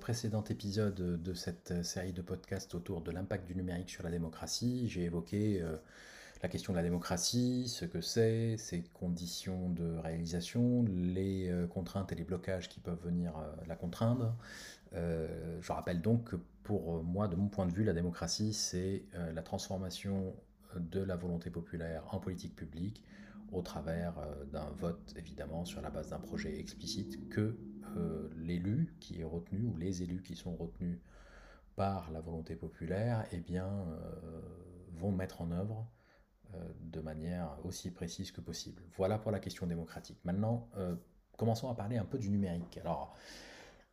précédent 0.00 0.42
épisode 0.44 1.22
de 1.22 1.34
cette 1.34 1.84
série 1.84 2.12
de 2.12 2.22
podcasts 2.22 2.74
autour 2.74 3.02
de 3.02 3.10
l'impact 3.10 3.46
du 3.46 3.54
numérique 3.54 3.90
sur 3.90 4.02
la 4.02 4.10
démocratie, 4.10 4.88
j'ai 4.88 5.04
évoqué 5.04 5.62
la 6.42 6.48
question 6.48 6.72
de 6.72 6.78
la 6.78 6.82
démocratie, 6.82 7.68
ce 7.68 7.84
que 7.84 8.00
c'est, 8.00 8.56
ses 8.56 8.82
conditions 8.94 9.68
de 9.68 9.96
réalisation, 9.98 10.84
les 10.88 11.52
contraintes 11.72 12.10
et 12.12 12.14
les 12.14 12.24
blocages 12.24 12.68
qui 12.68 12.80
peuvent 12.80 13.02
venir 13.04 13.34
la 13.68 13.76
contraindre. 13.76 14.34
je 14.92 15.72
rappelle 15.72 16.00
donc 16.00 16.30
que 16.30 16.36
pour 16.62 17.04
moi, 17.04 17.28
de 17.28 17.36
mon 17.36 17.48
point 17.48 17.66
de 17.66 17.72
vue, 17.72 17.84
la 17.84 17.92
démocratie, 17.92 18.52
c'est 18.52 19.04
la 19.34 19.42
transformation 19.42 20.34
de 20.76 21.00
la 21.00 21.16
volonté 21.16 21.50
populaire 21.50 22.02
en 22.12 22.18
politique 22.18 22.56
publique 22.56 23.02
au 23.52 23.62
travers 23.62 24.18
euh, 24.18 24.44
d'un 24.52 24.70
vote, 24.76 25.14
évidemment, 25.16 25.64
sur 25.64 25.80
la 25.80 25.90
base 25.90 26.10
d'un 26.10 26.18
projet 26.18 26.58
explicite 26.58 27.28
que 27.28 27.40
euh, 27.40 27.56
l'élu 28.36 28.94
qui 29.00 29.20
est 29.20 29.24
retenu 29.24 29.64
ou 29.64 29.76
les 29.76 30.02
élus 30.02 30.22
qui 30.22 30.36
sont 30.36 30.54
retenus 30.54 30.98
par 31.76 32.10
la 32.10 32.20
volonté 32.20 32.56
populaire 32.56 33.26
eh 33.32 33.38
bien, 33.38 33.66
euh, 33.68 34.40
vont 34.94 35.12
mettre 35.12 35.40
en 35.40 35.50
œuvre 35.50 35.86
de 36.80 37.00
manière 37.00 37.56
aussi 37.62 37.92
précise 37.92 38.32
que 38.32 38.40
possible. 38.40 38.82
Voilà 38.96 39.18
pour 39.18 39.30
la 39.30 39.38
question 39.38 39.68
démocratique. 39.68 40.18
Maintenant, 40.24 40.68
commençons 41.36 41.70
à 41.70 41.76
parler 41.76 41.96
un 41.96 42.04
peu 42.04 42.18
du 42.18 42.28
numérique. 42.28 42.76
Alors, 42.78 43.14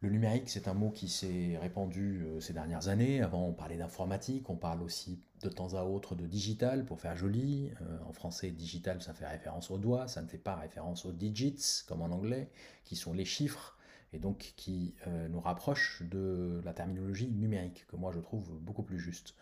le 0.02 0.10
numérique, 0.10 0.48
c'est 0.48 0.68
un 0.68 0.76
mot 0.76 0.92
qui 0.92 1.10
s'est 1.10 1.58
répandu 1.60 2.22
euh, 2.24 2.40
ces 2.40 2.54
dernières 2.54 2.88
années. 2.88 3.24
Avant, 3.24 3.48
on 3.48 3.54
parlait 3.54 3.78
d'informatique, 3.78 4.48
on 4.48 4.56
parle 4.56 4.84
aussi 4.84 5.24
de 5.42 5.50
temps 5.50 5.74
à 5.74 5.84
autre 5.84 6.14
de 6.14 6.28
digital 6.28 6.86
pour 6.86 7.00
faire 7.00 7.16
joli. 7.16 7.72
Euh, 7.82 7.98
en 8.08 8.14
français, 8.14 8.52
digital, 8.52 9.02
ça 9.02 9.14
fait 9.14 9.26
référence 9.26 9.72
aux 9.72 9.80
doigts, 9.80 10.08
ça 10.08 10.22
ne 10.22 10.28
fait 10.28 10.38
pas 10.38 10.56
référence 10.56 11.06
aux 11.06 11.12
digits, 11.12 11.84
comme 11.88 12.04
en 12.04 12.12
anglais, 12.12 12.52
qui 12.84 12.96
sont 12.96 13.12
les 13.12 13.26
chiffres, 13.26 13.77
et 14.14 14.20
donc 14.20 14.54
qui 14.56 14.96
euh, 15.08 15.28
nous 15.28 15.40
rapprochent 15.40 16.04
de 16.04 16.62
la 16.64 16.74
terminologie 16.74 17.30
numérique, 17.30 17.86
que 17.88 17.96
moi 17.96 18.12
je 18.12 18.20
trouve 18.20 18.60
beaucoup 18.62 18.84
plus 18.84 19.00
juste. 19.00 19.36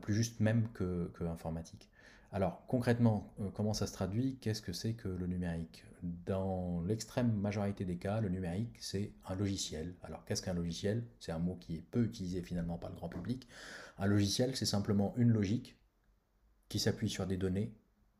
plus 0.00 0.14
juste 0.14 0.40
même 0.40 0.68
que, 0.72 1.10
que 1.14 1.24
informatique. 1.24 1.90
Alors 2.34 2.66
concrètement, 2.66 3.32
euh, 3.40 3.48
comment 3.54 3.74
ça 3.74 3.86
se 3.86 3.92
traduit? 3.92 4.38
Qu'est-ce 4.40 4.60
que 4.60 4.72
c'est 4.72 4.94
que 4.94 5.08
le 5.08 5.26
numérique? 5.28 5.84
Dans 6.02 6.82
l'extrême 6.82 7.32
majorité 7.32 7.84
des 7.84 7.96
cas, 7.96 8.20
le 8.20 8.28
numérique, 8.28 8.76
c'est 8.80 9.12
un 9.26 9.36
logiciel. 9.36 9.94
Alors 10.02 10.24
qu'est-ce 10.24 10.42
qu'un 10.42 10.54
logiciel? 10.54 11.04
C'est 11.20 11.30
un 11.30 11.38
mot 11.38 11.54
qui 11.54 11.76
est 11.76 11.82
peu 11.82 12.02
utilisé 12.02 12.42
finalement 12.42 12.76
par 12.76 12.90
le 12.90 12.96
grand 12.96 13.08
public. 13.08 13.46
Un 13.98 14.06
logiciel, 14.06 14.56
c'est 14.56 14.66
simplement 14.66 15.14
une 15.16 15.30
logique 15.30 15.78
qui 16.68 16.80
s'appuie 16.80 17.08
sur 17.08 17.24
des 17.26 17.36
données 17.36 17.72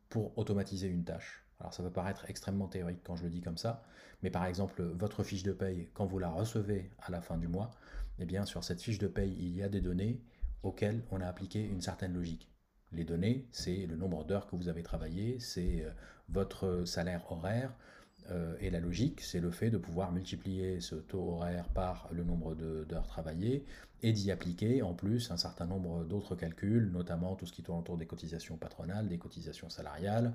pour 0.07 0.37
automatiser 0.37 0.87
une 0.87 1.03
tâche. 1.03 1.44
Alors 1.59 1.73
ça 1.73 1.83
peut 1.83 1.91
paraître 1.91 2.25
extrêmement 2.27 2.67
théorique 2.67 3.01
quand 3.03 3.15
je 3.15 3.23
le 3.23 3.29
dis 3.29 3.41
comme 3.41 3.57
ça, 3.57 3.83
mais 4.21 4.29
par 4.29 4.45
exemple, 4.45 4.83
votre 4.83 5.23
fiche 5.23 5.43
de 5.43 5.53
paye, 5.53 5.89
quand 5.93 6.05
vous 6.05 6.19
la 6.19 6.29
recevez 6.29 6.91
à 6.99 7.11
la 7.11 7.21
fin 7.21 7.37
du 7.37 7.47
mois, 7.47 7.71
eh 8.19 8.25
bien 8.25 8.45
sur 8.45 8.63
cette 8.63 8.81
fiche 8.81 8.99
de 8.99 9.07
paye, 9.07 9.35
il 9.39 9.55
y 9.55 9.63
a 9.63 9.69
des 9.69 9.81
données 9.81 10.21
auxquelles 10.63 11.03
on 11.11 11.21
a 11.21 11.27
appliqué 11.27 11.63
une 11.63 11.81
certaine 11.81 12.13
logique. 12.13 12.49
Les 12.91 13.03
données, 13.03 13.47
c'est 13.51 13.85
le 13.85 13.95
nombre 13.95 14.23
d'heures 14.25 14.47
que 14.47 14.55
vous 14.55 14.69
avez 14.69 14.83
travaillé, 14.83 15.39
c'est 15.39 15.83
euh, 15.83 15.91
votre 16.29 16.85
salaire 16.85 17.29
horaire, 17.31 17.73
euh, 18.31 18.55
et 18.59 18.69
la 18.69 18.79
logique, 18.79 19.21
c'est 19.21 19.39
le 19.39 19.51
fait 19.51 19.69
de 19.69 19.77
pouvoir 19.77 20.11
multiplier 20.11 20.79
ce 20.79 20.95
taux 20.95 21.33
horaire 21.33 21.69
par 21.69 22.07
le 22.11 22.23
nombre 22.23 22.55
d'heures 22.55 23.07
travaillées 23.07 23.63
et 24.01 24.11
d'y 24.11 24.31
appliquer 24.31 24.81
en 24.81 24.93
plus 24.93 25.31
un 25.31 25.37
certain 25.37 25.65
nombre 25.65 26.03
d'autres 26.03 26.35
calculs, 26.35 26.91
notamment 26.91 27.35
tout 27.35 27.45
ce 27.45 27.53
qui 27.53 27.63
tourne 27.63 27.79
autour 27.79 27.97
des 27.97 28.05
cotisations 28.05 28.57
patronales, 28.57 29.07
des 29.07 29.17
cotisations 29.17 29.69
salariales. 29.69 30.33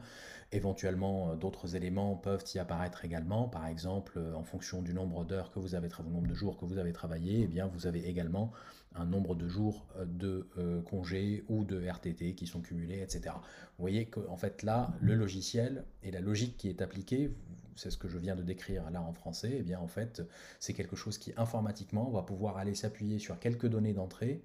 Éventuellement, 0.52 1.30
euh, 1.30 1.36
d'autres 1.36 1.76
éléments 1.76 2.16
peuvent 2.16 2.44
y 2.54 2.58
apparaître 2.58 3.04
également. 3.04 3.48
Par 3.48 3.66
exemple, 3.66 4.14
euh, 4.16 4.34
en 4.34 4.44
fonction 4.44 4.82
du 4.82 4.94
nombre 4.94 5.24
d'heures 5.24 5.50
que 5.50 5.58
vous 5.58 5.74
avez 5.74 5.88
travaillé, 5.88 6.14
nombre 6.14 6.28
de 6.28 6.34
jours 6.34 6.56
que 6.56 6.64
vous 6.64 6.78
avez 6.78 6.92
travaillé, 6.92 7.42
eh 7.42 7.46
bien, 7.46 7.66
vous 7.66 7.86
avez 7.86 8.08
également 8.08 8.52
un 8.96 9.04
nombre 9.04 9.36
de 9.36 9.46
jours 9.46 9.86
de 10.04 10.48
congés 10.84 11.44
ou 11.48 11.64
de 11.64 11.80
RTT 11.80 12.34
qui 12.34 12.48
sont 12.48 12.60
cumulés, 12.60 13.00
etc. 13.00 13.36
Vous 13.78 13.82
voyez 13.84 14.06
qu'en 14.06 14.36
fait 14.36 14.64
là, 14.64 14.92
le 15.00 15.14
logiciel 15.14 15.84
et 16.02 16.10
la 16.10 16.18
logique 16.18 16.56
qui 16.56 16.68
est 16.68 16.82
appliquée, 16.82 17.30
c'est 17.80 17.90
ce 17.90 17.96
que 17.96 18.08
je 18.08 18.18
viens 18.18 18.36
de 18.36 18.42
décrire 18.42 18.90
là 18.90 19.00
en 19.00 19.12
français, 19.12 19.50
et 19.50 19.58
eh 19.60 19.62
bien 19.62 19.80
en 19.80 19.88
fait, 19.88 20.22
c'est 20.58 20.74
quelque 20.74 20.96
chose 20.96 21.18
qui 21.18 21.32
informatiquement 21.36 22.10
va 22.10 22.22
pouvoir 22.22 22.58
aller 22.58 22.74
s'appuyer 22.74 23.18
sur 23.18 23.38
quelques 23.38 23.66
données 23.66 23.94
d'entrée. 23.94 24.42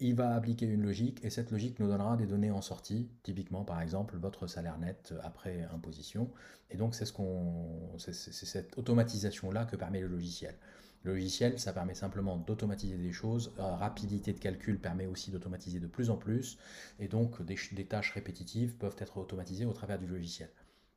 Il 0.00 0.16
va 0.16 0.34
appliquer 0.34 0.66
une 0.66 0.82
logique 0.82 1.24
et 1.24 1.30
cette 1.30 1.52
logique 1.52 1.78
nous 1.78 1.86
donnera 1.86 2.16
des 2.16 2.26
données 2.26 2.50
en 2.50 2.60
sortie, 2.60 3.08
typiquement 3.22 3.64
par 3.64 3.80
exemple 3.80 4.16
votre 4.16 4.48
salaire 4.48 4.78
net 4.78 5.14
après 5.22 5.62
imposition. 5.72 6.30
Et 6.70 6.76
donc 6.76 6.96
c'est 6.96 7.06
ce 7.06 7.12
qu'on, 7.12 7.96
c'est 7.98 8.12
cette 8.12 8.76
automatisation 8.76 9.52
là 9.52 9.64
que 9.64 9.76
permet 9.76 10.00
le 10.00 10.08
logiciel. 10.08 10.56
Le 11.04 11.14
logiciel, 11.14 11.58
ça 11.58 11.72
permet 11.72 11.94
simplement 11.94 12.36
d'automatiser 12.36 12.96
des 12.96 13.12
choses. 13.12 13.52
La 13.58 13.76
rapidité 13.76 14.32
de 14.32 14.38
calcul 14.38 14.78
permet 14.78 15.06
aussi 15.06 15.32
d'automatiser 15.32 15.80
de 15.80 15.88
plus 15.88 16.10
en 16.10 16.16
plus. 16.16 16.58
Et 17.00 17.08
donc, 17.08 17.42
des, 17.42 17.56
tâches 17.86 18.12
répétitives 18.12 18.76
peuvent 18.76 18.96
être 18.98 19.18
automatisées 19.18 19.64
au 19.64 19.72
travers 19.72 19.98
du 19.98 20.06
logiciel. 20.06 20.48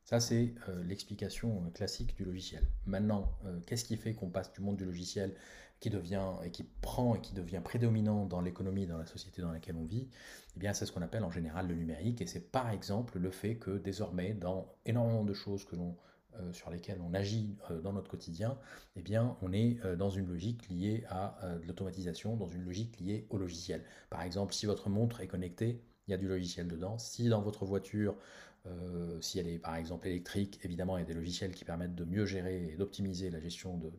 Ça, 0.06 0.20
c'est 0.20 0.54
euh, 0.70 0.84
l'explication 0.84 1.64
euh, 1.66 1.72
classique 1.72 2.16
du 2.16 2.26
logiciel. 2.26 2.64
Maintenant, 2.86 3.32
euh, 3.46 3.60
qu'est-ce 3.66 3.84
qui 3.84 3.98
fait 3.98 4.14
qu'on 4.14 4.30
passe 4.30 4.54
du 4.54 4.62
monde 4.62 4.78
du 4.78 4.86
logiciel 4.86 5.34
qui 5.80 5.90
devient 5.90 6.28
et 6.44 6.52
qui 6.52 6.64
prend 6.64 7.16
et 7.16 7.22
qui 7.22 7.34
devient 7.34 7.60
prédominant 7.64 8.28
dans 8.28 8.40
l'économie, 8.40 8.86
dans 8.86 9.00
la 9.00 9.08
société 9.08 9.42
dans 9.42 9.52
laquelle 9.52 9.76
on 9.76 9.84
vit? 9.84 10.08
Eh 10.56 10.60
bien, 10.60 10.74
c'est 10.74 10.86
ce 10.86 10.92
qu'on 10.92 11.02
appelle 11.02 11.24
en 11.24 11.32
général 11.32 11.68
le 11.68 11.74
numérique. 11.74 12.22
Et 12.22 12.28
c'est 12.28 12.52
par 12.52 12.70
exemple 12.70 13.18
le 13.18 13.32
fait 13.32 13.56
que 13.56 13.80
désormais, 13.80 14.36
dans 14.36 14.72
énormément 14.86 15.24
de 15.24 15.34
choses 15.34 15.66
sur 16.52 16.70
lesquelles 16.70 17.02
on 17.02 17.14
agit 17.14 17.58
dans 17.84 17.92
notre 17.92 18.10
quotidien, 18.10 18.58
eh 18.96 19.02
bien, 19.02 19.36
on 19.42 19.52
est 19.52 19.80
dans 19.98 20.10
une 20.10 20.28
logique 20.28 20.70
liée 20.70 21.04
à 21.10 21.38
l'automatisation, 21.68 22.38
dans 22.38 22.48
une 22.48 22.64
logique 22.64 23.00
liée 23.00 23.28
au 23.30 23.38
logiciel. 23.38 23.84
Par 24.10 24.22
exemple, 24.22 24.54
si 24.54 24.66
votre 24.66 24.90
montre 24.90 25.20
est 25.22 25.28
connectée, 25.28 25.82
il 26.08 26.12
y 26.12 26.14
a 26.14 26.18
du 26.18 26.28
logiciel 26.28 26.68
dedans. 26.68 26.98
Si 26.98 27.28
dans 27.28 27.42
votre 27.42 27.66
voiture, 27.66 28.16
euh, 28.68 29.20
si 29.22 29.40
elle 29.40 29.48
est 29.48 29.60
par 29.60 29.76
exemple 29.76 30.08
électrique, 30.08 30.60
évidemment, 30.64 30.98
il 30.98 31.02
y 31.02 31.04
a 31.04 31.08
des 31.08 31.14
logiciels 31.14 31.54
qui 31.54 31.66
permettent 31.66 31.96
de 31.96 32.06
mieux 32.06 32.26
gérer 32.26 32.70
et 32.72 32.76
d'optimiser 32.76 33.30
la 33.30 33.40
gestion 33.40 33.78
de, 33.78 33.92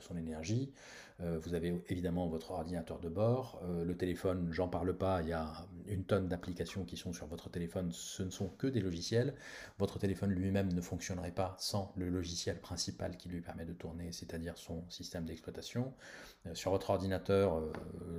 son 0.00 0.16
énergie. 0.16 0.72
Euh, 1.20 1.38
vous 1.38 1.54
avez 1.54 1.80
évidemment 1.88 2.26
votre 2.26 2.50
ordinateur 2.50 2.98
de 2.98 3.08
bord. 3.08 3.60
Euh, 3.62 3.84
le 3.84 3.96
téléphone, 3.96 4.48
j'en 4.50 4.68
parle 4.68 4.96
pas, 4.96 5.22
il 5.22 5.28
y 5.28 5.32
a 5.32 5.52
une 5.92 6.04
tonne 6.04 6.28
d'applications 6.28 6.84
qui 6.84 6.96
sont 6.96 7.12
sur 7.12 7.26
votre 7.26 7.50
téléphone. 7.50 7.90
Ce 7.92 8.22
ne 8.22 8.30
sont 8.30 8.48
que 8.48 8.66
des 8.66 8.80
logiciels. 8.80 9.34
Votre 9.78 9.98
téléphone 9.98 10.30
lui-même 10.30 10.72
ne 10.72 10.80
fonctionnerait 10.80 11.32
pas 11.32 11.56
sans 11.58 11.92
le 11.96 12.08
logiciel 12.08 12.60
principal 12.60 13.16
qui 13.16 13.28
lui 13.28 13.40
permet 13.40 13.64
de 13.64 13.72
tourner, 13.72 14.12
c'est-à-dire 14.12 14.56
son 14.56 14.88
système 14.88 15.24
d'exploitation. 15.24 15.92
sur 16.54 16.70
votre 16.70 16.90
ordinateur, 16.90 17.62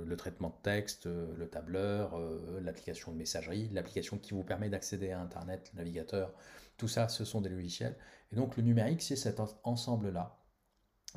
le 0.06 0.16
traitement 0.16 0.48
de 0.48 0.62
texte, 0.62 1.06
le 1.06 1.48
tableur, 1.48 2.18
l'application 2.60 3.12
de 3.12 3.18
messagerie, 3.18 3.68
l'application 3.72 4.18
qui 4.18 4.32
vous 4.32 4.44
permet 4.44 4.68
d'accéder 4.68 5.10
à 5.10 5.20
Internet, 5.20 5.72
navigateur, 5.74 6.32
tout 6.76 6.88
ça, 6.88 7.08
ce 7.08 7.24
sont 7.24 7.40
des 7.40 7.50
logiciels. 7.50 7.96
Et 8.32 8.36
donc 8.36 8.56
le 8.56 8.62
numérique, 8.62 9.02
c'est 9.02 9.16
cet 9.16 9.40
ensemble-là. 9.62 10.36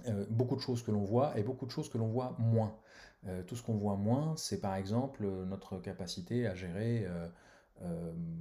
Euh, 0.06 0.26
beaucoup 0.30 0.56
de 0.56 0.62
choses 0.62 0.84
que 0.84 0.92
l'on 0.92 1.04
voit 1.04 1.38
et 1.40 1.44
beaucoup 1.44 1.66
de 1.66 1.72
choses 1.72 1.90
que 1.90 1.98
l'on 1.98 2.08
voit 2.08 2.36
moins. 2.38 2.78
Euh, 3.26 3.44
tout 3.44 3.56
ce 3.56 3.64
qu'on 3.64 3.76
voit 3.76 3.96
moins, 3.98 4.36
c'est 4.38 4.62
par 4.62 4.76
exemple 4.76 5.26
notre 5.26 5.80
capacité 5.80 6.48
à 6.48 6.56
gérer, 6.56 7.06
euh, 7.06 7.28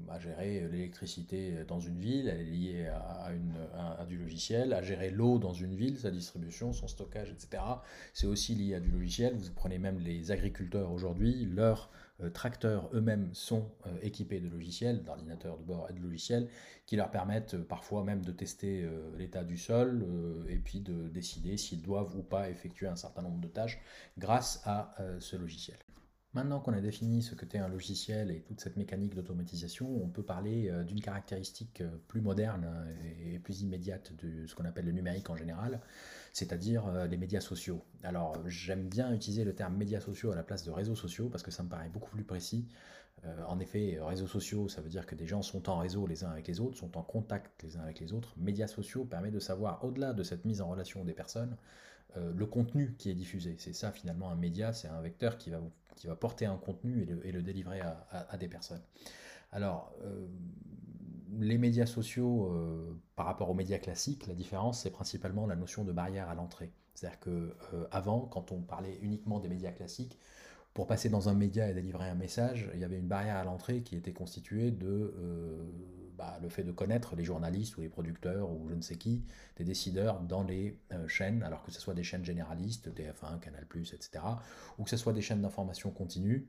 à 0.09 0.19
gérer 0.19 0.67
l'électricité 0.69 1.65
dans 1.69 1.81
une 1.81 1.99
ville, 1.99 2.29
elle 2.29 2.41
est 2.41 2.45
liée 2.45 2.87
à, 2.87 4.05
du 4.07 4.17
logiciel, 4.17 4.73
à 4.73 4.83
gérer 4.83 5.11
l'eau 5.11 5.39
dans 5.39 5.53
une 5.53 5.75
ville, 5.75 5.99
sa 5.99 6.11
distribution, 6.11 6.73
son 6.73 6.89
stockage, 6.89 7.31
etc. 7.31 7.63
C'est 8.15 8.27
aussi 8.27 8.55
lié 8.55 8.75
à 8.75 8.81
du 8.81 8.91
logiciel. 8.91 9.35
Vous 9.37 9.53
prenez 9.55 9.79
même 9.79 9.99
les 9.99 10.31
agriculteurs 10.31 10.91
aujourd'hui, 10.91 11.45
leur 11.45 11.91
euh, 12.23 12.31
tracteurs 12.31 12.89
eux-mêmes 12.95 13.29
sont 13.35 13.71
euh, 13.87 13.91
équipés 14.03 14.41
de 14.41 14.49
logiciels, 14.49 15.03
d'ordinateurs 15.05 15.59
de 15.59 15.65
bord 15.65 15.87
et 15.91 15.93
de 15.93 16.01
logiciels, 16.01 16.49
qui 16.87 16.97
leur 16.97 17.11
permettent 17.11 17.55
euh, 17.55 17.63
parfois 17.63 18.05
même 18.05 18.25
de 18.25 18.33
tester 18.33 18.89
l'état 19.19 19.45
du 19.45 19.59
sol 19.59 20.07
et 20.49 20.59
puis 20.59 20.81
de 20.81 21.09
décider 21.09 21.57
s'ils 21.57 21.83
doivent 21.83 22.17
ou 22.17 22.23
pas 22.23 22.49
effectuer 22.49 22.87
un 22.87 22.97
certain 22.97 23.23
nombre 23.23 23.41
de 23.41 23.49
tâches 23.49 23.81
grâce 24.19 24.63
à 24.65 24.95
ce 25.21 25.37
logiciel. 25.37 25.79
Maintenant 26.37 26.61
qu'on 26.61 26.75
a 26.75 26.83
défini 26.83 27.23
ce 27.23 27.35
que 27.35 27.47
qu'est 27.47 27.57
un 27.57 27.69
logiciel 27.69 28.31
et 28.31 28.43
toute 28.43 28.61
cette 28.61 28.77
mécanique 28.77 29.15
d'automatisation, 29.15 29.89
on 30.05 30.09
peut 30.11 30.23
parler 30.23 30.71
d'une 30.87 31.01
caractéristique 31.01 31.83
plus 32.09 32.21
moderne 32.21 32.67
et 33.25 33.39
plus 33.39 33.63
immédiate 33.63 34.13
de 34.23 34.47
ce 34.47 34.55
qu'on 34.55 34.67
appelle 34.67 34.85
le 34.85 34.93
numérique 34.93 35.31
en 35.31 35.37
général, 35.37 35.81
c'est-à-dire 36.35 36.87
euh, 36.89 37.07
les 37.07 37.17
médias 37.17 37.41
sociaux. 37.41 37.83
Alors 38.03 38.37
j'aime 38.47 38.87
bien 38.87 39.15
utiliser 39.15 39.45
le 39.45 39.55
terme 39.55 39.79
médias 39.79 40.01
sociaux 40.01 40.31
à 40.31 40.37
la 40.37 40.43
place 40.43 40.63
de 40.63 40.71
réseaux 40.71 40.95
sociaux 40.95 41.31
parce 41.31 41.43
que 41.43 41.51
ça 41.51 41.63
me 41.63 41.71
paraît 41.71 41.89
beaucoup 41.89 42.11
plus 42.11 42.25
précis. 42.25 42.69
Euh, 43.25 43.45
en 43.49 43.59
effet, 43.61 43.99
réseaux 44.01 44.27
sociaux, 44.27 44.69
ça 44.69 44.81
veut 44.81 44.89
dire 44.89 45.07
que 45.07 45.15
des 45.15 45.27
gens 45.27 45.43
sont 45.43 45.69
en 45.69 45.79
réseau 45.79 46.07
les 46.07 46.25
uns 46.25 46.31
avec 46.31 46.47
les 46.49 46.61
autres, 46.61 46.77
sont 46.77 46.97
en 46.97 47.03
contact 47.03 47.63
les 47.63 47.77
uns 47.77 47.81
avec 47.81 48.01
les 48.01 48.13
autres. 48.13 48.35
Médias 48.37 48.67
sociaux 48.67 49.05
permet 49.05 49.31
de 49.31 49.41
savoir, 49.41 49.83
au-delà 49.85 50.13
de 50.13 50.23
cette 50.23 50.45
mise 50.45 50.61
en 50.61 50.69
relation 50.69 51.05
des 51.05 51.15
personnes, 51.15 51.57
euh, 52.17 52.33
le 52.35 52.47
contenu 52.47 52.95
qui 52.99 53.11
est 53.11 53.15
diffusé. 53.15 53.57
C'est 53.59 53.73
ça 53.73 53.91
finalement 53.91 54.31
un 54.31 54.37
média, 54.37 54.73
c'est 54.73 54.89
un 54.89 55.01
vecteur 55.01 55.39
qui 55.39 55.51
va, 55.51 55.61
qui 55.97 56.07
va 56.07 56.15
porter 56.15 56.47
un 56.47 56.57
contenu 56.57 57.03
et 57.25 57.33
le, 57.33 57.43
délivrer 57.43 57.81
à, 57.81 58.37
des 58.37 58.49
personnes. 58.49 58.83
Alors, 59.53 59.95
les 61.39 61.57
médias 61.57 61.87
sociaux, 61.87 62.53
par 63.15 63.25
rapport 63.25 63.49
aux 63.49 63.55
médias 63.55 63.79
classiques, 63.79 64.27
la 64.27 64.35
différence, 64.35 64.83
c'est 64.83 64.91
principalement 64.91 65.47
la 65.47 65.57
notion 65.57 65.85
de 65.85 65.93
barrière 65.93 66.29
à 66.29 66.35
l'entrée. 66.35 66.71
C'est-à-dire 66.95 67.21
que 67.21 67.57
avant, 67.91 68.21
quand 68.21 68.53
on 68.53 68.61
parlait 68.61 68.99
uniquement 69.01 69.41
des 69.41 69.49
médias 69.49 69.73
classiques, 69.73 70.19
pour 70.77 70.87
passer 70.87 71.09
dans 71.09 71.29
un 71.29 71.35
média 71.35 71.69
et 71.69 71.75
délivrer 71.75 72.09
un 72.09 72.15
message, 72.15 72.71
il 72.75 72.81
y 72.81 72.85
avait 72.85 72.99
une 72.99 73.09
barrière 73.09 73.37
à 73.37 73.45
l'entrée 73.45 73.83
qui 73.83 73.97
était 73.97 74.13
constituée 74.13 74.71
de 74.71 75.13
bah, 76.17 76.39
le 76.43 76.49
fait 76.49 76.65
de 76.65 76.73
connaître 76.73 77.15
les 77.15 77.25
journalistes 77.25 77.77
ou 77.77 77.83
les 77.83 77.89
producteurs 77.89 78.51
ou 78.51 78.69
je 78.69 78.75
ne 78.75 78.81
sais 78.81 78.97
qui, 78.97 79.23
des 79.57 79.65
décideurs 79.65 80.21
dans 80.21 80.43
les 80.43 80.81
euh, 80.93 81.07
chaînes, 81.09 81.43
alors 81.43 81.63
que 81.63 81.71
ce 81.71 81.81
soit 81.81 81.95
des 81.95 82.03
chaînes 82.03 82.25
généralistes, 82.25 82.89
TF1, 82.89 83.39
Canal+, 83.41 83.67
etc., 83.75 84.25
ou 84.79 84.85
que 84.85 84.91
ce 84.91 84.97
soit 84.97 85.13
des 85.13 85.21
chaînes 85.21 85.43
d'information 85.43 85.91
continue, 85.91 86.49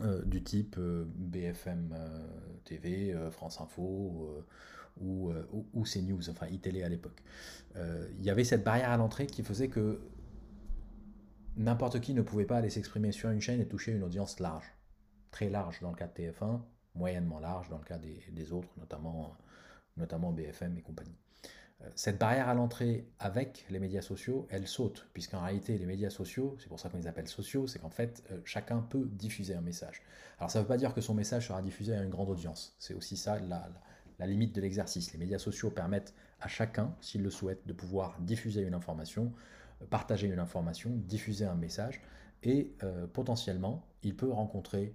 euh, 0.00 0.24
du 0.24 0.42
type 0.42 0.76
euh, 0.78 1.04
BFM 1.16 1.94
TV, 2.64 3.14
France 3.30 3.60
Info 3.60 4.44
ou, 4.96 5.32
ou, 5.74 5.84
CNews, 5.84 6.30
enfin 6.30 6.46
iTélé 6.48 6.82
à 6.82 6.88
l'époque. 6.88 7.22
Il 7.76 8.24
y 8.24 8.30
avait 8.30 8.44
cette 8.44 8.64
barrière 8.64 8.90
à 8.90 8.96
l'entrée 8.96 9.26
qui 9.26 9.42
faisait 9.42 9.68
que 9.68 10.00
n'importe 11.58 12.00
qui 12.00 12.14
ne 12.14 12.22
pouvait 12.22 12.44
pas 12.44 12.58
aller 12.58 12.70
s'exprimer 12.70 13.12
sur 13.12 13.30
une 13.30 13.40
chaîne 13.40 13.60
et 13.60 13.66
toucher 13.66 13.92
une 13.92 14.02
audience 14.02 14.40
large, 14.40 14.72
très 15.30 15.50
large 15.50 15.80
dans 15.80 15.90
le 15.90 15.96
cas 15.96 16.06
de 16.06 16.12
TF1, 16.12 16.60
moyennement 16.94 17.40
large 17.40 17.68
dans 17.68 17.78
le 17.78 17.84
cas 17.84 17.98
des, 17.98 18.52
autres, 18.52 18.68
notamment, 18.78 19.36
notamment 19.96 20.32
BFM 20.32 20.78
et 20.78 20.82
compagnie. 20.82 21.16
Euh, 21.82 21.88
cette 21.94 22.18
barrière 22.18 22.48
à 22.48 22.54
l'entrée 22.54 23.06
avec 23.18 23.64
les 23.70 23.78
médias 23.78 24.02
sociaux, 24.02 24.46
elle 24.50 24.66
saute, 24.66 25.08
puisqu'en 25.12 25.42
réalité, 25.42 25.78
les 25.78 25.86
médias 25.86 26.10
sociaux, 26.10 26.56
c'est 26.58 26.68
pour 26.68 26.80
ça 26.80 26.88
qu'on 26.88 26.96
les 26.96 27.06
appelle 27.06 27.28
sociaux, 27.28 27.66
c'est 27.66 27.78
qu'en 27.78 27.90
fait, 27.90 28.22
euh, 28.30 28.40
chacun 28.44 28.80
peut 28.80 29.06
diffuser 29.12 29.54
un 29.54 29.60
message. 29.60 30.02
Alors 30.38 30.50
ça 30.50 30.58
ne 30.58 30.64
veut 30.64 30.68
pas 30.68 30.76
dire 30.76 30.94
que 30.94 31.00
son 31.00 31.14
message 31.14 31.48
sera 31.48 31.62
diffusé 31.62 31.94
à 31.94 32.02
une 32.02 32.10
grande 32.10 32.30
audience, 32.30 32.74
c'est 32.78 32.94
aussi 32.94 33.16
ça 33.16 33.38
la, 33.40 33.68
limite 34.26 34.54
de 34.54 34.60
l'exercice. 34.60 35.12
Les 35.12 35.18
médias 35.18 35.38
sociaux 35.38 35.70
permettent 35.70 36.14
à 36.40 36.48
chacun, 36.48 36.94
s'il 37.00 37.22
le 37.22 37.30
souhaite, 37.30 37.66
de 37.66 37.72
pouvoir 37.72 38.16
diffuser 38.20 38.62
une 38.62 38.74
information, 38.74 39.32
partager 39.90 40.26
une 40.26 40.38
information, 40.38 40.90
diffuser 40.94 41.44
un 41.44 41.54
message, 41.54 42.00
et 42.42 42.74
potentiellement, 43.12 43.84
il 44.02 44.14
peut 44.16 44.30
rencontrer 44.30 44.94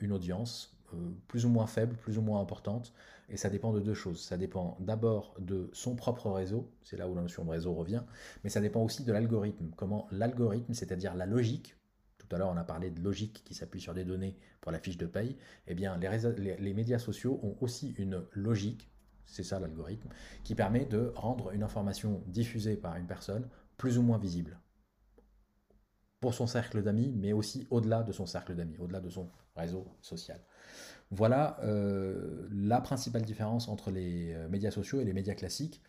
une 0.00 0.12
audience 0.12 0.78
euh, 0.94 1.10
plus 1.26 1.44
ou 1.44 1.50
moins 1.50 1.66
faible, 1.66 1.96
plus 1.96 2.16
ou 2.16 2.22
moins 2.22 2.40
importante, 2.40 2.94
et 3.28 3.36
ça 3.36 3.50
dépend 3.50 3.74
de 3.74 3.80
deux 3.80 3.92
choses. 3.92 4.20
Ça 4.20 4.38
dépend 4.38 4.78
d'abord 4.80 5.34
de 5.38 5.68
son 5.74 5.94
propre 5.94 6.30
réseau, 6.30 6.70
c'est 6.82 6.96
là 6.96 7.06
où 7.08 7.14
la 7.14 7.20
notion 7.20 7.44
de 7.44 7.50
réseau 7.50 7.74
revient, 7.74 8.02
mais 8.42 8.48
ça 8.48 8.62
dépend 8.62 8.82
aussi 8.82 9.04
de 9.04 9.12
l'algorithme. 9.12 9.70
Comment 9.76 10.08
l'algorithme, 10.10 10.72
c'est-à-dire 10.72 11.14
la 11.14 11.26
logique, 11.26 11.76
tout 12.16 12.34
à 12.34 12.38
l'heure 12.38 12.48
on 12.48 12.56
a 12.56 12.64
parlé 12.64 12.90
de 12.90 13.02
logique 13.02 13.42
qui 13.44 13.52
s'appuie 13.52 13.82
sur 13.82 13.92
des 13.92 14.04
données 14.04 14.34
pour 14.62 14.72
la 14.72 14.78
fiche 14.78 14.96
de 14.96 15.04
paye, 15.04 15.36
eh 15.66 15.74
bien 15.74 15.98
les, 15.98 16.56
les 16.56 16.72
médias 16.72 16.98
sociaux 16.98 17.38
ont 17.42 17.56
aussi 17.60 17.94
une 17.98 18.24
logique, 18.32 18.90
c'est 19.26 19.42
ça 19.42 19.60
l'algorithme, 19.60 20.08
qui 20.42 20.54
permet 20.54 20.86
de 20.86 21.12
rendre 21.16 21.50
une 21.52 21.62
information 21.62 22.22
diffusée 22.28 22.76
par 22.76 22.96
une 22.96 23.06
personne 23.06 23.46
plus 23.78 23.96
ou 23.96 24.02
moins 24.02 24.18
visible 24.18 24.58
pour 26.20 26.34
son 26.34 26.46
cercle 26.46 26.82
d'amis, 26.82 27.12
mais 27.16 27.32
aussi 27.32 27.66
au-delà 27.70 28.02
de 28.02 28.12
son 28.12 28.26
cercle 28.26 28.54
d'amis, 28.54 28.76
au-delà 28.78 29.00
de 29.00 29.08
son 29.08 29.30
réseau 29.56 29.86
social. 30.02 30.40
Voilà 31.10 31.58
euh, 31.62 32.46
la 32.52 32.80
principale 32.80 33.22
différence 33.22 33.68
entre 33.68 33.90
les 33.90 34.34
euh, 34.34 34.48
médias 34.48 34.70
sociaux 34.70 35.00
et 35.00 35.04
les 35.04 35.12
médias 35.12 35.34
classiques, 35.34 35.80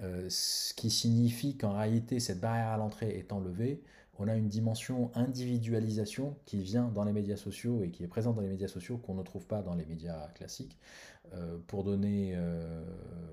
euh, 0.00 0.26
ce 0.28 0.74
qui 0.74 0.90
signifie 0.90 1.56
qu'en 1.56 1.72
réalité, 1.78 2.20
cette 2.20 2.40
barrière 2.40 2.68
à 2.68 2.76
l'entrée 2.76 3.16
étant 3.16 3.40
levée, 3.40 3.82
on 4.18 4.28
a 4.28 4.34
une 4.34 4.48
dimension 4.48 5.10
individualisation 5.14 6.36
qui 6.46 6.62
vient 6.62 6.88
dans 6.88 7.04
les 7.04 7.12
médias 7.12 7.36
sociaux 7.36 7.82
et 7.82 7.90
qui 7.90 8.02
est 8.02 8.08
présente 8.08 8.36
dans 8.36 8.42
les 8.42 8.48
médias 8.48 8.68
sociaux 8.68 8.98
qu'on 8.98 9.14
ne 9.14 9.22
trouve 9.22 9.46
pas 9.46 9.62
dans 9.62 9.74
les 9.74 9.84
médias 9.84 10.28
classiques. 10.34 10.78
Pour 11.66 11.84
donner, 11.84 12.38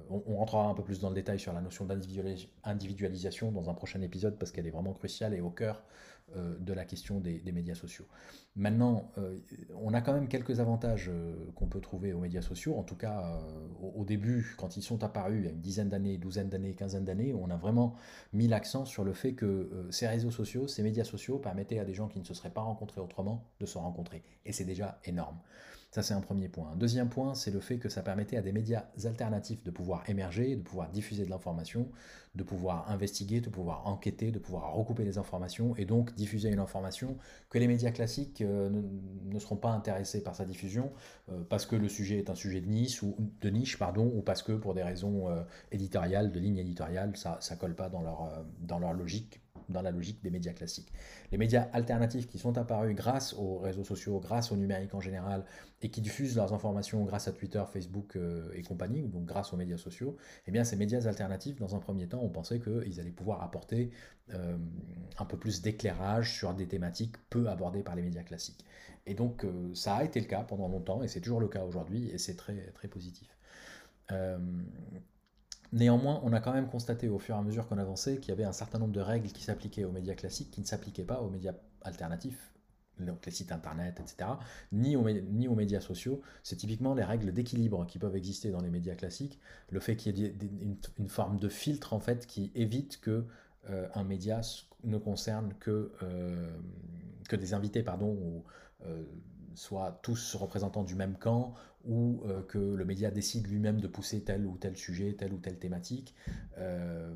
on, 0.10 0.24
on, 0.26 0.38
rentrera 0.38 0.68
un 0.68 0.74
peu 0.74 0.84
plus 0.84 1.00
dans 1.00 1.10
le 1.10 1.16
détail 1.16 1.40
sur 1.40 1.54
la 1.54 1.62
notion 1.62 1.86
d'individualisation 1.86 3.52
dans 3.52 3.70
un 3.70 3.74
prochain 3.74 4.02
épisode 4.02 4.38
parce 4.38 4.52
qu'elle 4.52 4.68
est 4.68 4.72
vraiment 4.72 4.94
cruciale 4.94 5.34
et 5.34 5.42
au 5.42 5.50
cœur 5.50 5.84
euh, 6.38 6.56
de 6.58 6.74
la 6.74 6.86
question 6.86 7.20
des, 7.20 7.42
médias 7.52 7.76
sociaux. 7.76 8.06
Maintenant, 8.56 9.12
euh, 9.18 9.38
on 9.76 9.94
a 9.94 10.02
quand 10.02 10.14
même 10.14 10.28
quelques 10.28 10.62
avantages 10.62 11.10
euh, 11.12 11.36
qu'on 11.54 11.68
peut 11.68 11.82
trouver 11.82 12.14
aux 12.14 12.20
médias 12.20 12.42
sociaux. 12.42 12.76
En 12.76 12.84
tout 12.84 12.96
cas, 12.96 13.40
au, 13.82 14.04
début, 14.06 14.56
quand 14.58 14.78
ils 14.78 14.82
sont 14.82 15.04
apparus, 15.04 15.42
il 15.42 15.46
y 15.46 15.48
a 15.48 15.52
une 15.52 15.60
dizaine 15.60 15.90
d'années, 15.90 16.18
douzaine 16.18 16.50
d'années, 16.50 16.74
quinzaine 16.74 17.04
d'années, 17.04 17.34
on 17.34 17.50
a 17.50 17.58
vraiment 17.58 17.96
mis 18.32 18.48
l'accent 18.48 18.86
sur 18.86 19.04
le 19.04 19.14
fait 19.14 19.34
que 19.34 19.88
ces 19.92 20.08
réseaux 20.08 20.32
sociaux, 20.32 20.68
ces 20.68 20.82
médias 20.82 21.04
sociaux 21.04 21.38
permettaient 21.38 21.80
à 21.80 21.86
des 21.86 21.94
gens 21.94 22.08
qui 22.08 22.20
ne 22.20 22.26
se 22.26 22.34
seraient 22.34 22.54
pas 22.54 22.62
rencontrés 22.62 23.02
autrement 23.02 23.44
de 23.60 23.66
se 23.66 23.78
rencontrer. 23.78 24.24
Et 24.46 24.54
c'est 24.54 24.66
déjà 24.66 25.00
énorme. 25.04 25.38
Ça, 25.94 26.02
c'est 26.02 26.16
un 26.16 26.22
premier 26.22 26.50
point. 26.50 26.72
Un 26.72 26.76
deuxième 26.76 27.08
point, 27.08 27.36
c'est 27.36 27.52
le 27.52 27.60
fait 27.60 27.78
que 27.78 27.88
ça 27.88 28.02
permettait 28.02 28.36
à 28.36 28.42
des 28.42 28.52
médias 28.52 28.86
alternatifs 29.06 29.64
de 29.64 29.70
pouvoir 29.70 30.10
émerger, 30.10 30.56
de 30.56 30.64
pouvoir 30.64 30.90
diffuser 30.90 31.24
de 31.24 31.30
l'information, 31.30 31.88
de 32.34 32.42
pouvoir 32.42 32.90
investiguer, 32.90 33.42
de 33.42 33.50
pouvoir 33.52 33.86
enquêter, 33.86 34.32
de 34.32 34.40
pouvoir 34.40 34.74
recouper 34.74 35.06
les 35.06 35.20
informations 35.20 35.76
et 35.76 35.86
donc 35.86 36.16
diffuser 36.16 36.50
une 36.50 36.58
information 36.58 37.16
que 37.52 37.60
les 37.60 37.68
médias 37.68 37.92
classiques 37.92 38.42
euh, 38.42 38.72
ne, 39.26 39.38
seront 39.38 39.56
pas 39.56 39.70
intéressés 39.70 40.24
par 40.24 40.36
sa 40.36 40.46
diffusion 40.46 40.92
euh, 41.32 41.44
parce 41.48 41.68
que 41.68 41.76
le 41.76 41.88
sujet 41.88 42.18
est 42.18 42.32
un 42.32 42.36
sujet 42.36 42.60
de 42.60 42.70
niche 42.70 43.04
ou 43.04 43.16
de 43.42 43.50
niche 43.52 43.78
pardon 43.78 44.12
ou 44.16 44.24
parce 44.24 44.42
que 44.42 44.54
pour 44.54 44.74
des 44.74 44.82
raisons 44.82 45.30
euh, 45.30 45.44
éditoriales, 45.72 46.32
de 46.32 46.40
ligne 46.40 46.58
éditoriale, 46.58 47.16
ça 47.16 47.38
ne 47.52 47.56
colle 47.56 47.76
pas 47.76 47.90
dans 47.90 48.80
leur 48.80 48.94
logique 48.94 49.44
dans 49.70 49.82
la 49.82 49.92
logique 49.92 50.22
des 50.24 50.30
médias 50.30 50.54
classiques. 50.54 50.92
Les 51.32 51.38
médias 51.38 51.68
alternatifs 51.74 52.28
qui 52.28 52.38
sont 52.38 52.58
apparus 52.58 52.96
grâce 52.96 53.34
aux 53.34 53.58
réseaux 53.58 53.84
sociaux, 53.84 54.20
grâce 54.20 54.52
au 54.52 54.56
numérique 54.56 54.94
en 54.94 55.02
général, 55.02 55.46
et 55.82 55.90
qui 55.90 56.02
diffusent 56.02 56.36
leurs 56.36 56.54
informations 56.54 57.04
grâce 57.04 57.28
à 57.28 57.32
Twitter, 57.32 57.64
Facebook 57.72 58.16
euh, 58.16 58.50
et 58.54 58.64
compagnie, 58.64 59.08
donc 59.08 59.26
grâce 59.26 59.54
aux 59.54 59.58
médias 59.58 59.78
sociaux, 59.78 60.18
eh 60.48 60.52
bien 60.52 60.64
ces 60.64 60.76
médias 60.76 61.08
alternatifs, 61.08 61.60
dans 61.60 61.76
un 61.76 61.80
premier 61.80 62.08
temps, 62.08 62.22
on 62.22 62.30
pensait 62.30 62.60
qu'ils 62.60 63.00
allaient 63.00 63.12
pouvoir 63.12 63.44
apporter 63.44 63.92
euh, 64.34 64.58
un 65.18 65.26
peu 65.26 65.38
plus 65.38 65.62
d'éclairage 65.62 66.38
sur 66.38 66.54
des 66.54 66.68
thématiques 66.68 67.16
peu 67.30 67.50
abordées 67.50 67.84
par 67.84 67.96
les 67.96 68.02
médias 68.02 68.24
classiques. 68.24 68.66
Et 69.06 69.14
donc 69.14 69.44
euh, 69.44 69.74
ça 69.74 69.96
a 69.96 70.04
été 70.04 70.20
le 70.20 70.28
cas 70.28 70.44
pendant 70.44 70.68
longtemps, 70.68 71.04
et 71.04 71.08
c'est 71.08 71.22
toujours 71.22 71.42
le 71.42 71.50
cas 71.50 71.64
aujourd'hui, 71.64 72.10
et 72.10 72.18
c'est 72.18 72.36
très, 72.36 72.72
très 72.72 72.88
positif. 72.88 73.28
Néanmoins, 75.74 76.22
on 76.24 76.32
a 76.34 76.40
quand 76.40 76.54
même 76.54 76.68
constaté 76.68 77.10
au 77.10 77.18
fur 77.18 77.34
et 77.36 77.38
à 77.40 77.42
mesure 77.42 77.68
qu'on 77.68 77.80
avançait 77.80 78.18
qu'il 78.18 78.30
y 78.30 78.32
avait 78.32 78.44
un 78.44 78.52
certain 78.52 78.78
nombre 78.78 78.94
de 78.94 79.00
règles 79.00 79.30
qui 79.30 79.44
s'appliquaient 79.44 79.86
aux 79.86 79.92
médias 79.92 80.14
classiques 80.14 80.52
qui 80.52 80.62
ne 80.62 80.68
s'appliquaient 80.68 81.04
pas 81.04 81.20
aux 81.22 81.32
médias 81.32 81.54
alternatifs, 81.82 82.54
donc 83.00 83.26
les 83.26 83.32
sites 83.32 83.52
internet, 83.52 84.00
etc., 84.00 84.30
ni 84.72 84.96
aux, 84.96 85.56
médias 85.56 85.82
sociaux. 85.82 86.22
C'est 86.44 86.58
typiquement 86.58 86.94
les 86.94 87.04
règles 87.04 87.34
d'équilibre 87.34 87.88
qui 87.88 87.98
peuvent 87.98 88.16
exister 88.16 88.52
dans 88.52 88.62
les 88.62 88.70
médias 88.70 88.94
classiques, 88.94 89.40
le 89.72 89.80
fait 89.80 89.96
qu'il 89.96 90.20
y 90.20 90.26
ait 90.26 90.36
une, 91.00 91.10
forme 91.10 91.40
de 91.40 91.50
filtre 91.50 91.94
en 91.94 92.00
fait 92.00 92.28
qui 92.28 92.52
évite 92.54 93.02
que 93.02 93.26
euh, 93.72 93.88
un 93.96 94.04
média 94.04 94.42
ne 94.84 95.00
concerne 95.00 95.56
que, 95.60 95.92
euh, 96.04 96.56
que 97.28 97.36
des 97.36 97.56
invités, 97.56 97.82
pardon, 97.82 98.12
ou 98.12 98.44
euh, 98.86 99.04
soient 99.56 100.00
tous 100.02 100.36
représentants 100.36 100.84
du 100.84 100.96
même 100.96 101.18
camp 101.18 101.56
ou 101.86 102.22
euh, 102.26 102.42
que 102.44 102.58
le 102.58 102.86
média 102.86 103.12
décide 103.12 103.48
lui-même 103.48 103.82
de 103.82 103.88
pousser 103.88 104.24
tel 104.24 104.46
ou 104.46 104.58
tel 104.58 104.78
sujet, 104.78 105.14
telle 105.14 105.34
ou 105.34 105.38
telle 105.38 105.60
thématique. 105.60 106.16
Euh, 106.58 107.14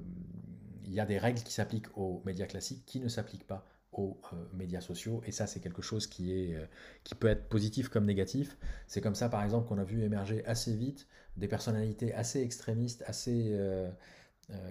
il 0.86 0.94
y 0.94 1.00
a 1.00 1.06
des 1.06 1.18
règles 1.18 1.42
qui 1.42 1.54
s'appliquent 1.54 1.98
aux 1.98 2.22
médias 2.26 2.46
classiques 2.46 2.86
qui 2.86 3.00
ne 3.00 3.08
s'appliquent 3.08 3.48
pas 3.48 3.66
aux 3.94 4.20
euh, 4.34 4.36
médias 4.54 4.82
sociaux 4.82 5.22
et 5.26 5.32
ça 5.32 5.48
c'est 5.48 5.60
quelque 5.60 5.82
chose 5.82 6.08
qui, 6.08 6.32
est, 6.32 6.58
qui 7.04 7.16
peut 7.16 7.28
être 7.28 7.48
positif 7.50 7.90
comme 7.90 8.06
négatif. 8.06 8.58
C'est 8.88 9.02
comme 9.02 9.16
ça 9.16 9.30
par 9.30 9.44
exemple 9.44 9.68
qu'on 9.68 9.78
a 9.78 9.84
vu 9.84 10.04
émerger 10.04 10.46
assez 10.46 10.76
vite 10.76 11.08
des 11.38 11.48
personnalités 11.48 12.14
assez 12.14 12.42
extrémistes, 12.42 13.04
assez 13.08 13.56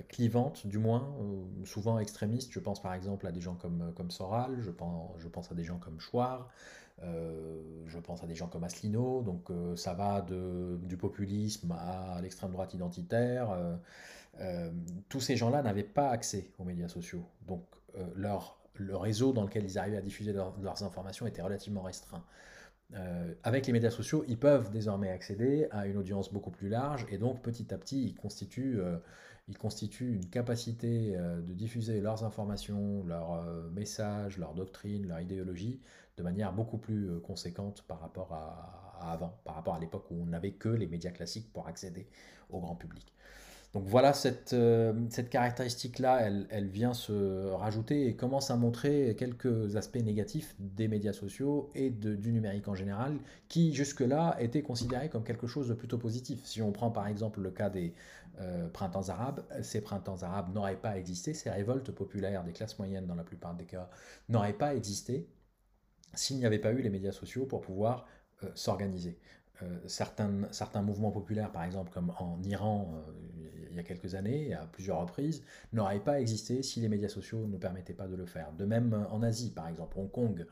clivantes 0.09 0.67
du 0.67 0.79
moins, 0.79 1.15
souvent 1.65 1.99
extrémistes. 1.99 2.53
Je 2.53 2.61
pense 2.61 2.81
par 2.81 2.95
exemple 2.95 3.27
à 3.27 3.33
des 3.33 3.41
gens 3.41 3.55
comme, 3.55 3.93
comme 3.95 4.11
Soral, 4.11 4.61
je 4.61 4.71
pense, 4.71 5.53
à 5.53 5.55
des 5.55 5.65
gens 5.65 5.79
comme 5.79 6.01
Chouard, 6.01 6.49
euh, 7.03 7.61
je 7.87 7.99
pense 7.99 8.23
à 8.23 8.27
des 8.27 8.35
gens 8.35 8.47
comme 8.49 8.65
Asselineau, 8.65 9.23
donc 9.23 9.51
euh, 9.51 9.77
ça 9.77 9.93
va 9.93 10.23
de, 10.23 10.79
du 10.83 10.97
populisme 10.97 11.73
à 11.73 12.21
l'extrême 12.23 12.53
droite 12.53 12.73
identitaire. 12.73 13.51
Euh, 14.41 14.71
tous 15.09 15.21
ces 15.21 15.37
gens-là 15.37 15.63
n'avaient 15.63 15.83
pas 15.83 16.09
accès 16.09 16.51
aux 16.59 16.65
médias 16.65 16.89
sociaux, 16.89 17.25
donc 17.47 17.63
leur, 18.15 18.59
le 18.75 18.95
réseau 18.95 19.33
dans 19.33 19.43
lequel 19.43 19.65
ils 19.65 19.79
arrivaient 19.79 19.97
à 19.97 20.03
diffuser 20.03 20.35
leurs 20.35 20.83
informations 20.83 21.27
était 21.27 21.41
relativement 21.41 21.81
restreint. 21.81 22.23
Avec 23.43 23.67
les 23.67 23.73
médias 23.73 23.91
sociaux, 23.91 24.25
ils 24.29 24.39
peuvent 24.39 24.71
désormais 24.71 25.11
accéder 25.11 25.67
à 25.71 25.87
une 25.87 25.97
audience 25.97 26.33
beaucoup 26.33 26.51
plus 26.51 26.69
large 26.69 27.05
et 27.11 27.19
donc 27.19 27.43
petit 27.43 27.75
à 27.75 27.79
petit, 27.79 28.05
ils 28.05 28.15
constituent, 28.15 28.81
constituent 29.59 30.15
une 30.15 30.31
capacité 30.31 31.17
de 31.17 31.53
diffuser 31.53 32.01
leurs 32.01 32.25
informations, 32.25 33.05
leurs 33.05 33.45
messages, 33.73 34.39
leurs 34.39 34.55
doctrines, 34.55 35.07
leur 35.09 35.21
idéologie 35.21 35.81
de 36.17 36.23
manière 36.23 36.53
beaucoup 36.53 36.79
plus 36.79 37.11
euh, 37.11 37.21
conséquente 37.21 37.83
par 37.87 38.01
rapport 38.01 38.33
à, 38.33 39.13
avant, 39.13 39.39
par 39.45 39.55
rapport 39.55 39.75
à 39.75 39.79
l'époque 39.79 40.11
où 40.11 40.17
on 40.23 40.27
n'avait 40.27 40.53
que 40.53 40.69
les 40.69 40.87
médias 40.87 41.11
classiques 41.11 41.53
pour 41.53 41.69
accéder 41.69 42.09
au 42.51 42.61
grand 42.61 42.75
public. 42.75 43.13
Donc 43.77 43.85
voilà, 43.89 44.15
cette, 44.15 44.55
euh, 44.55 44.95
caractéristique-là, 45.31 46.23
elle, 46.49 46.67
vient 46.67 46.95
se 46.95 47.51
rajouter 47.51 48.09
et 48.09 48.17
commence 48.17 48.51
à 48.51 48.57
montrer 48.57 49.15
quelques 49.19 49.77
aspects 49.77 50.03
négatifs 50.03 50.55
des 50.59 50.89
médias 50.89 51.13
sociaux 51.13 51.71
et 51.75 51.91
du 51.91 52.33
numérique 52.33 52.69
en 52.69 52.75
général, 52.75 53.19
qui 53.49 53.75
jusque-là 53.75 54.35
étaient 54.41 54.63
considérés 54.63 55.11
comme 55.11 55.25
quelque 55.25 55.47
chose 55.47 55.69
de 55.69 55.75
plutôt 55.75 55.99
positif. 55.99 56.43
Si 56.47 56.63
on 56.63 56.73
prend 56.73 56.91
par 56.91 57.07
exemple 57.07 57.43
le 57.43 57.51
cas 57.51 57.69
des 57.69 57.93
euh, 58.41 58.67
printemps 58.71 59.11
arabes, 59.11 59.45
ces 59.61 59.83
printemps 59.83 60.23
arabes 60.23 60.55
n'auraient 60.55 60.81
pas 60.81 60.97
existé, 60.97 61.35
ces 61.35 61.51
révoltes 61.51 61.91
populaires 61.91 62.45
des 62.45 62.53
classes 62.53 62.79
moyennes 62.79 63.05
dans 63.05 63.15
la 63.15 63.25
plupart 63.25 63.53
des 63.53 63.67
cas 63.67 63.91
n'auraient 64.31 64.55
pas 64.55 64.75
existé 64.75 65.29
s'il 66.15 66.39
n'y 66.39 66.47
avait 66.47 66.61
pas 66.61 66.73
eu 66.73 66.81
les 66.81 66.89
médias 66.89 67.13
sociaux 67.13 67.45
pour 67.45 67.61
pouvoir 67.61 68.07
euh, 68.43 68.49
s'organiser. 68.55 69.19
Certains, 69.87 70.83
mouvements 70.83 71.11
populaires, 71.11 71.51
par 71.51 71.65
exemple 71.65 71.91
comme 71.91 72.13
en 72.19 72.39
Iran 72.43 72.93
il 73.77 73.83
y 73.83 73.85
a 73.85 73.89
quelques 73.89 74.15
années, 74.15 74.55
à 74.55 74.67
plusieurs 74.67 75.01
reprises, 75.01 75.45
n'auraient 75.73 76.01
pas 76.01 76.21
existé 76.21 76.63
si 76.63 76.81
les 76.81 76.89
médias 76.89 77.09
sociaux 77.09 77.47
ne 77.47 77.57
permettaient 77.57 77.95
pas 77.95 78.09
de 78.09 78.17
le 78.17 78.27
faire. 78.27 78.53
De 78.53 78.65
même 78.65 79.07
en 79.11 79.23
Asie, 79.23 79.51
par 79.51 79.69
exemple, 79.69 79.99
Hong 79.99 80.11
Kong, 80.11 80.47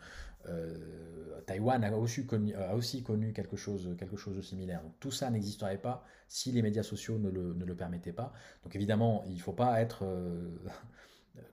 Taïwan 1.47 1.83
a 1.85 1.97
aussi, 1.97 2.27
connu, 2.27 2.55
a 2.55 2.75
aussi 2.75 3.03
connu 3.03 3.33
quelque 3.33 3.57
chose, 3.57 3.89
de 3.89 4.43
similaire. 4.43 4.83
Tout 5.01 5.11
ça 5.11 5.31
n'existerait 5.31 5.79
pas 5.79 6.05
si 6.29 6.53
les 6.53 6.63
médias 6.63 6.83
sociaux 6.83 7.19
ne 7.19 7.31
le, 7.31 7.55
ne 7.55 7.65
le 7.65 7.75
permettaient 7.75 8.13
pas. 8.13 8.33
Donc 8.63 8.77
évidemment, 8.77 9.25
il 9.27 9.35
ne 9.35 9.41
faut 9.41 9.53
pas 9.53 9.81
être 9.81 10.05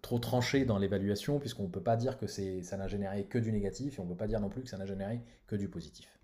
trop 0.01 0.19
tranché 0.19 0.65
dans 0.65 0.77
l'évaluation, 0.77 1.39
puisqu'on 1.39 1.63
ne 1.63 1.69
peut 1.69 1.81
pas 1.81 1.95
dire 1.95 2.17
que 2.17 2.27
ça 2.27 2.77
n'a 2.77 2.87
généré 2.87 3.25
que 3.25 3.37
du 3.37 3.51
négatif, 3.51 3.97
et 3.97 4.01
on 4.01 4.05
ne 4.05 4.09
peut 4.09 4.17
pas 4.17 4.27
dire 4.27 4.39
non 4.39 4.49
plus 4.49 4.61
que 4.61 4.69
ça 4.69 4.77
n'a 4.77 4.85
généré 4.85 5.21
que 5.47 5.55
du 5.55 5.69
positif. 5.69 6.20